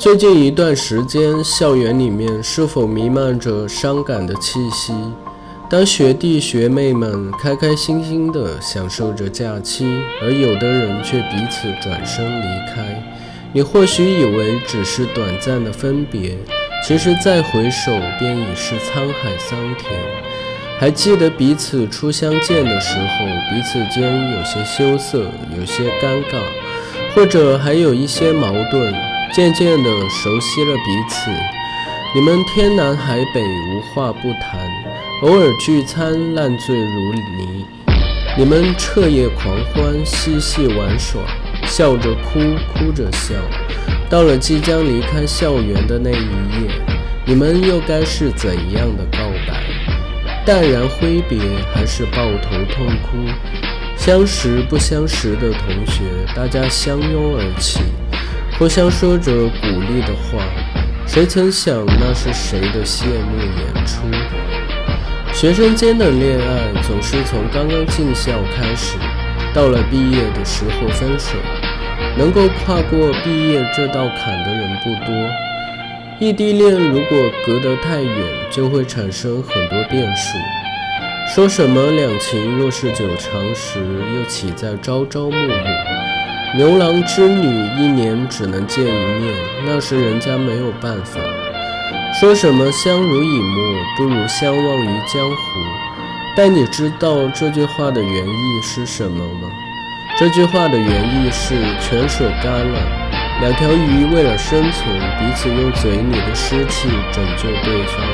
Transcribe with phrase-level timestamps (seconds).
[0.00, 4.94] 最近一段时间，校园里面是否弥漫着伤感的气息？
[5.68, 9.84] 当学弟学妹们开开心心地享受着假期，
[10.22, 13.02] 而有的人却彼此转身离开，
[13.52, 16.34] 你或许以为只是短暂的分别，
[16.82, 20.00] 其实再回首便已是沧海桑田。
[20.78, 26.40] 还记得彼此初相见的时候，彼此间有些羞涩，有些尴尬，
[27.14, 28.94] 或者还有一些矛盾。
[29.32, 31.30] 渐渐地熟悉了彼此，
[32.12, 34.68] 你们天南海北无话不谈。
[35.22, 37.64] 偶尔聚餐，烂醉如泥。
[38.36, 41.22] 你们彻夜狂欢，嬉戏玩耍，
[41.64, 42.40] 笑着哭，
[42.74, 43.34] 哭着笑。
[44.08, 46.70] 到了即将离开校园的那一夜，
[47.24, 49.62] 你们又该是怎样的告白？
[50.44, 51.38] 淡然挥别，
[51.72, 53.18] 还是抱头痛哭？
[53.96, 56.02] 相识不相识的同学，
[56.34, 57.80] 大家相拥而泣，
[58.60, 60.44] 互相说着鼓励的话。
[61.06, 64.02] 谁曾想，那是谁的谢幕演出？
[65.32, 68.98] 学生间的恋爱总是从刚刚进校开始，
[69.54, 71.38] 到了毕业的时候分手。
[72.18, 75.14] 能够跨过毕业这道坎的人不多。
[76.18, 78.14] 异地恋如果隔得太远，
[78.50, 80.36] 就会产生很多变数。
[81.34, 83.78] 说什么两情若是久长时，
[84.14, 86.09] 又岂在朝朝暮暮？
[86.56, 87.46] 牛郎织女
[87.78, 89.32] 一年只能见一面，
[89.64, 91.20] 那是人家没有办法。
[92.18, 95.36] 说什么相濡以沫不如相忘于江湖？
[96.36, 99.48] 但你知道这句话的原意是什么吗？
[100.18, 102.80] 这句话的原意是泉水干了，
[103.40, 108.04] 两条鱼为了生存，彼此用嘴里的湿气拯救对方。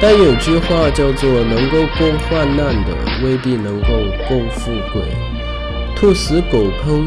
[0.00, 3.88] 但有句话叫做能够共患难的，未必能够
[4.26, 5.02] 共富贵。
[5.96, 7.04] 兔死狗烹，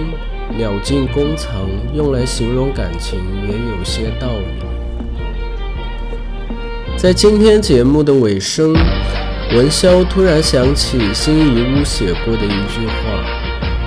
[0.58, 4.46] 鸟尽弓藏，用来形容感情也有些道理。
[6.96, 8.74] 在今天节目的尾声，
[9.54, 12.94] 文潇突然想起辛夷坞写过的一句话：“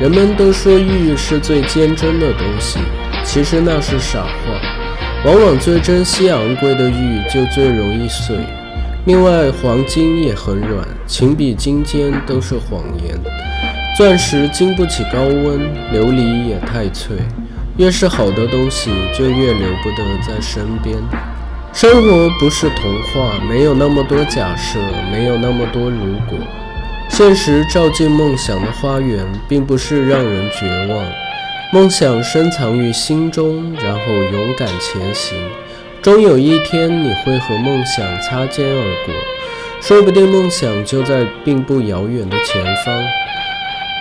[0.00, 2.78] 人们都说玉是最坚贞的东西，
[3.24, 4.30] 其实那是傻话。
[5.24, 8.36] 往往最珍惜昂贵的玉就最容易碎。
[9.06, 13.18] 另外，黄金也很软，情比金坚都是谎言。
[14.00, 15.60] 钻石经不起高温，
[15.92, 17.18] 琉璃也太脆。
[17.76, 20.96] 越是好的东西，就越留不得在身边。”
[21.74, 24.78] 生活不是童话，没有那么多假设，
[25.12, 26.38] 没有那么多如果。
[27.10, 31.04] 现实照进梦想的花园，并不是让人绝望。
[31.70, 35.36] 梦想深藏于心中，然后勇敢前行。
[36.00, 39.14] 终有一天，你会和梦想擦肩而过，
[39.82, 42.94] 说不定梦想就在并不遥远的前方。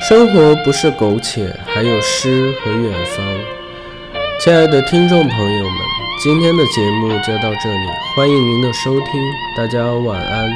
[0.09, 3.23] 生活不是苟且，还有诗和远方。
[4.41, 5.73] 亲爱的听众朋友们。
[6.23, 9.05] 今天的节目就到这里，欢迎您的收听，
[9.55, 10.49] 大家晚安。